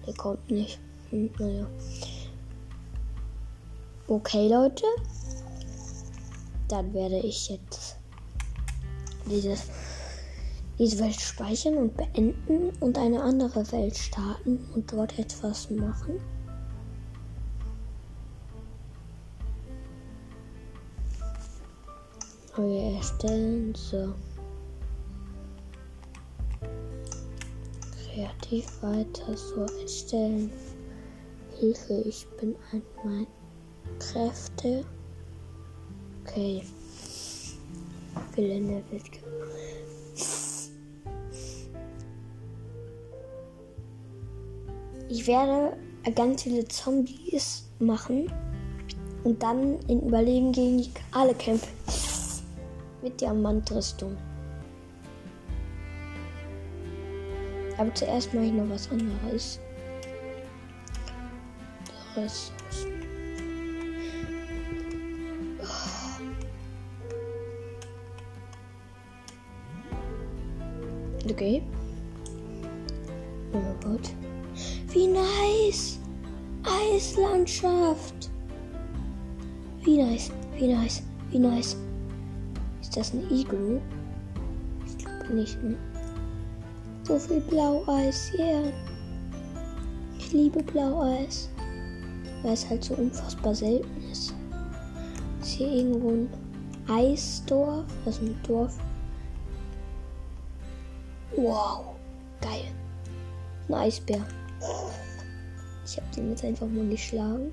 Der 0.05 0.13
kommt 0.15 0.51
nicht. 0.51 0.77
Hm, 1.09 1.29
naja. 1.39 1.65
Okay, 4.09 4.49
Leute. 4.49 4.83
Dann 6.67 6.93
werde 6.93 7.19
ich 7.19 7.49
jetzt 7.49 7.95
dieses 9.25 9.69
diese 10.77 10.99
Welt 10.99 11.21
speichern 11.21 11.77
und 11.77 11.95
beenden 11.95 12.71
und 12.81 12.97
eine 12.97 13.23
andere 13.23 13.71
Welt 13.71 13.95
starten 13.95 14.67
und 14.75 14.91
dort 14.91 15.17
etwas 15.17 15.69
machen. 15.69 16.19
Neue 22.57 22.95
erstellen, 22.95 23.75
so. 23.75 24.13
Kreativ 28.13 28.81
weiter, 28.81 29.35
so 29.35 29.65
erstellen. 29.81 30.51
Hilfe, 31.59 32.01
ich 32.05 32.25
bin 32.39 32.55
ein 32.71 32.81
mein 33.03 33.27
Kräfte. 33.99 34.85
Okay. 36.23 36.63
Will 38.35 38.51
in 38.51 38.67
der 38.67 38.91
Welt 38.91 39.03
Ich 45.09 45.27
werde 45.27 45.77
ganz 46.13 46.43
viele 46.43 46.65
Zombies 46.67 47.69
machen 47.79 48.31
und 49.23 49.41
dann 49.41 49.79
in 49.87 50.07
Überleben 50.07 50.51
gegen 50.51 50.91
alle 51.11 51.33
kämpfen. 51.35 51.69
Mit 53.05 53.21
Diamantrüstung. 53.21 54.17
Aber 57.77 57.93
zuerst 57.93 58.33
mache 58.33 58.45
ich 58.45 58.51
noch 58.51 58.67
was 58.67 58.89
anderes. 58.89 59.59
Ressourcen. 62.15 62.93
Okay. 71.29 71.61
Oh 73.53 73.59
Gott. 73.83 74.09
Wie 74.87 75.05
nice. 75.05 75.99
Eislandschaft. 76.63 78.31
Wie 79.83 80.01
nice, 80.01 80.31
wie 80.57 80.73
nice, 80.73 81.03
wie 81.29 81.37
nice. 81.37 81.77
Ist 82.95 83.11
das 83.11 83.13
ein 83.13 83.29
Iglu? 83.29 83.81
Ich 84.87 84.97
glaube 84.99 85.33
nicht, 85.33 85.61
ne? 85.61 85.75
So 87.03 87.19
viel 87.19 87.41
Blaueis, 87.41 88.31
yeah. 88.39 88.71
Ich 90.17 90.31
liebe 90.31 90.63
Blaueis. 90.63 91.49
Weil 92.41 92.53
es 92.53 92.69
halt 92.69 92.85
so 92.85 92.93
unfassbar 92.93 93.53
selten 93.53 94.01
ist. 94.09 94.33
Ist 95.41 95.49
hier 95.49 95.67
irgendwo 95.67 96.11
ein 96.11 96.29
Eisdorf? 96.87 97.83
Also 98.05 98.21
ein 98.21 98.39
Dorf. 98.47 98.77
Wow, 101.35 101.97
geil. 102.39 102.63
Ein 103.67 103.73
Eisbär. 103.73 104.25
Ich 105.85 105.97
habe 105.97 106.07
den 106.15 106.29
jetzt 106.29 106.45
einfach 106.45 106.67
mal 106.67 106.87
geschlagen. 106.87 107.51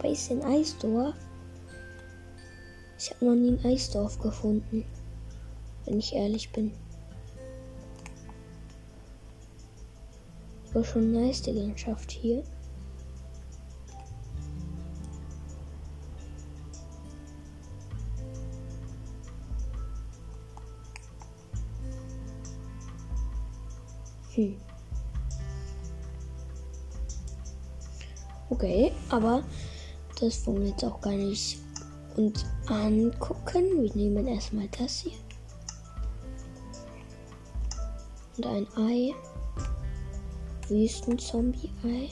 Bei 0.00 0.08
ist 0.08 0.30
ein 0.30 0.42
Eisdorf? 0.42 1.14
Ich 3.02 3.10
habe 3.12 3.24
noch 3.24 3.34
nie 3.34 3.52
ein 3.52 3.64
Eisdorf 3.64 4.18
gefunden. 4.18 4.84
Wenn 5.86 5.98
ich 5.98 6.12
ehrlich 6.12 6.52
bin. 6.52 6.70
War 10.74 10.84
schon 10.84 11.10
nice 11.10 11.40
die 11.40 11.52
Landschaft 11.52 12.10
hier. 12.10 12.44
Hm. 24.34 24.60
Okay, 28.50 28.92
aber 29.08 29.42
das 30.20 30.36
funktioniert 30.36 30.84
auch 30.84 31.00
gar 31.00 31.12
nicht 31.12 31.69
uns 32.16 32.44
angucken. 32.66 33.82
Wir 33.82 33.94
nehmen 33.94 34.26
erstmal 34.26 34.68
das 34.78 35.00
hier. 35.00 35.18
Und 38.36 38.46
ein 38.46 38.66
Ei. 38.76 39.14
Wüstenzombie-Ei. 40.68 42.10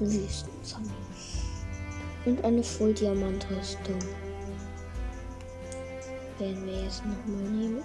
Wüstenzombie. 0.00 0.90
Und 2.24 2.44
eine 2.44 2.62
Full-Diamant-Rüstung. 2.62 3.98
Werden 6.38 6.66
wir 6.66 6.82
jetzt 6.82 7.02
nochmal 7.04 7.50
nehmen. 7.50 7.82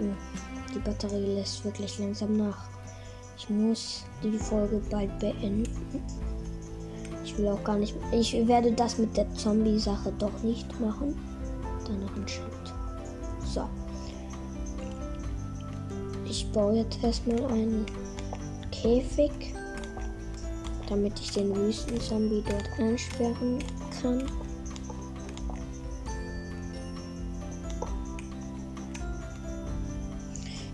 Oh, 0.00 0.72
die 0.74 0.78
Batterie 0.78 1.34
lässt 1.34 1.64
wirklich 1.64 1.98
langsam 1.98 2.36
nach. 2.36 2.68
Ich 3.38 3.48
muss 3.50 4.04
die 4.22 4.38
Folge 4.38 4.80
bald 4.90 5.18
beenden. 5.18 5.68
Ich 7.24 7.36
will 7.38 7.48
auch 7.48 7.64
gar 7.64 7.76
nicht. 7.76 7.94
Ich 8.12 8.32
werde 8.46 8.72
das 8.72 8.98
mit 8.98 9.16
der 9.16 9.32
Zombie-Sache 9.34 10.12
doch 10.18 10.42
nicht 10.42 10.68
machen. 10.80 11.16
Dann 11.86 12.00
noch 12.00 12.14
ein 12.14 12.28
Schild. 12.28 12.46
So. 13.44 13.68
Ich 16.28 16.50
baue 16.52 16.76
jetzt 16.76 17.02
erstmal 17.02 17.44
einen 17.46 17.86
Käfig, 18.72 19.54
damit 20.88 21.18
ich 21.20 21.30
den 21.30 21.54
Wüstenzombie 21.54 22.42
dort 22.48 22.68
einsperren 22.78 23.58
kann. 24.00 24.28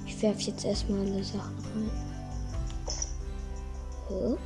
Ich 0.06 0.22
werfe 0.22 0.42
jetzt 0.42 0.64
erstmal 0.64 1.00
alle 1.00 1.22
Sachen 1.22 1.56
rein. 1.74 1.90
Oh. 4.10 4.38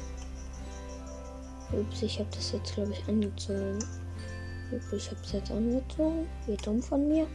Ups, 1.74 2.02
ich 2.02 2.18
habe 2.18 2.28
das 2.34 2.52
jetzt, 2.52 2.74
glaube 2.74 2.92
ich, 2.92 3.08
angezogen. 3.08 3.78
Ups, 4.72 4.92
ich 4.92 5.10
habe 5.10 5.20
es 5.24 5.32
jetzt 5.32 5.50
angezogen. 5.50 6.26
Wie 6.46 6.56
dumm 6.56 6.82
von 6.82 7.08
mir. 7.08 7.26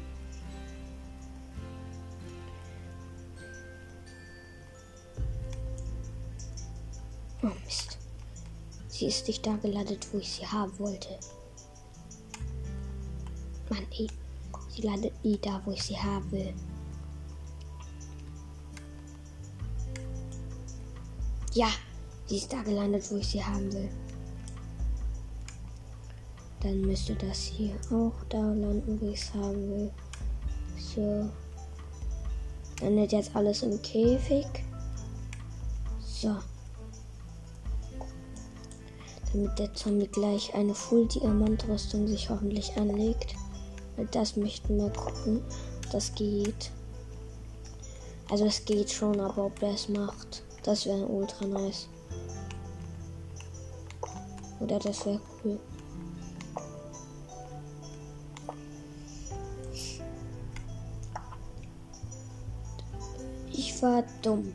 Sie 8.97 9.05
ist 9.05 9.27
nicht 9.27 9.45
da 9.45 9.55
gelandet, 9.57 10.07
wo 10.11 10.17
ich 10.17 10.31
sie 10.31 10.47
haben 10.47 10.73
wollte. 10.79 11.19
Mann, 13.69 13.85
ey. 13.91 14.07
Sie 14.69 14.81
landet 14.81 15.13
nie 15.23 15.37
da, 15.37 15.61
wo 15.65 15.71
ich 15.71 15.83
sie 15.83 15.95
haben 15.95 16.31
will. 16.31 16.51
Ja, 21.53 21.67
sie 22.25 22.37
ist 22.37 22.51
da 22.51 22.63
gelandet, 22.63 23.05
wo 23.11 23.17
ich 23.17 23.27
sie 23.27 23.43
haben 23.45 23.71
will. 23.71 23.89
Dann 26.61 26.81
müsste 26.81 27.13
das 27.13 27.43
hier 27.43 27.75
auch 27.91 28.15
da 28.29 28.39
landen, 28.39 28.99
wo 28.99 29.09
ich 29.09 29.21
es 29.21 29.31
haben 29.31 29.69
will. 29.69 29.91
So. 30.75 31.29
Dann 32.79 32.97
ist 32.97 33.11
jetzt 33.11 33.35
alles 33.35 33.61
im 33.61 33.79
Käfig. 33.83 34.47
So 35.99 36.35
damit 39.31 39.59
der 39.59 39.73
Zombie 39.73 40.07
gleich 40.07 40.53
eine 40.53 40.73
Full 40.73 41.07
Diamant 41.07 41.67
Rüstung 41.67 42.07
sich 42.07 42.29
hoffentlich 42.29 42.75
anlegt. 42.77 43.35
Das 44.11 44.35
möchten 44.35 44.77
wir 44.77 44.89
gucken. 44.89 45.41
Das 45.91 46.13
geht. 46.15 46.71
Also 48.29 48.45
es 48.45 48.65
geht 48.65 48.91
schon, 48.91 49.19
aber 49.19 49.45
ob 49.45 49.61
er 49.61 49.73
es 49.73 49.87
macht, 49.87 50.43
das 50.63 50.85
wäre 50.85 51.05
ultra 51.05 51.45
nice. 51.45 51.87
Oder 54.59 54.79
das 54.79 55.05
wäre 55.05 55.21
cool. 55.43 55.59
Ich 63.53 63.81
war 63.81 64.03
dumm. 64.21 64.53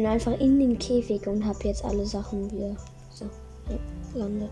Bin 0.00 0.08
einfach 0.08 0.40
in 0.40 0.58
den 0.58 0.78
Käfig 0.78 1.26
und 1.26 1.44
habe 1.44 1.58
jetzt 1.64 1.84
alle 1.84 2.06
Sachen 2.06 2.50
wieder 2.50 2.74
so 3.10 3.26
landet. 4.14 4.48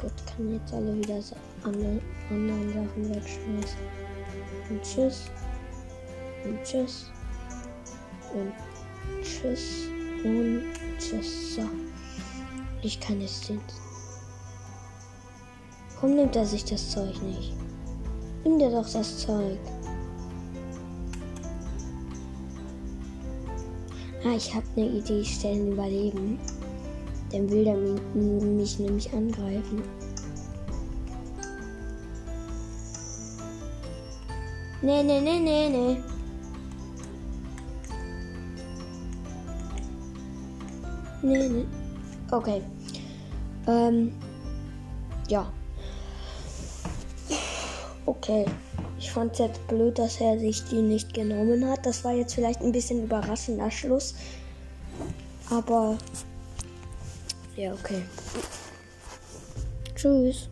Gut, 0.00 0.12
kann 0.28 0.52
jetzt 0.52 0.72
alle 0.72 0.96
wieder 0.96 1.18
alle 1.64 2.00
anderen 2.30 2.68
Sachen 2.72 3.10
wegschmeißen. 3.10 3.78
Und 4.70 4.80
tschüss. 4.84 5.24
Und 6.44 6.62
tschüss. 6.62 7.10
Und 8.32 8.52
tschüss. 9.24 9.88
Und 10.22 10.62
tschüss. 11.00 11.56
So. 11.56 11.62
Ich 12.82 13.00
kann 13.00 13.20
jetzt 13.20 13.48
den. 13.48 13.60
Warum 15.96 16.14
nimmt 16.14 16.36
er 16.36 16.46
sich 16.46 16.64
das 16.64 16.92
Zeug 16.92 17.20
nicht? 17.22 17.54
Nimm 18.44 18.60
dir 18.60 18.70
doch 18.70 18.88
das 18.88 19.18
Zeug. 19.18 19.58
Ah, 24.24 24.36
ich 24.36 24.54
habe 24.54 24.64
eine 24.76 24.86
Idee. 24.86 25.20
Ich 25.20 25.34
stelle 25.34 25.56
ihn 25.56 25.72
überleben. 25.72 26.38
Dann 27.30 27.50
will 27.50 27.66
er 27.66 27.76
mich 27.76 28.78
nämlich 28.78 29.12
angreifen. 29.12 29.82
Nee, 34.80 35.02
nee, 35.02 35.20
nee, 35.20 35.38
nee, 35.40 35.68
nee. 35.68 35.96
Nee, 41.22 41.48
nee. 41.48 41.66
Okay. 42.30 42.62
Ähm. 43.66 44.12
Ja. 45.28 45.52
Okay. 48.06 48.46
Ich 48.98 49.10
fand 49.10 49.32
es 49.32 49.38
jetzt 49.38 49.66
blöd, 49.68 49.98
dass 49.98 50.20
er 50.20 50.38
sich 50.38 50.64
die 50.64 50.82
nicht 50.82 51.12
genommen 51.12 51.68
hat. 51.68 51.84
Das 51.84 52.04
war 52.04 52.12
jetzt 52.12 52.34
vielleicht 52.34 52.60
ein 52.60 52.72
bisschen 52.72 53.04
überraschender 53.04 53.70
Schluss. 53.70 54.14
Aber 55.50 55.98
ja, 57.56 57.72
okay. 57.72 58.02
Tschüss. 59.94 60.48